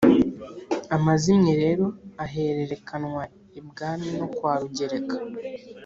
[0.95, 1.85] amazimwe rero
[2.25, 3.23] ahererekanwa
[3.59, 5.17] ibwami no kwa rugereka: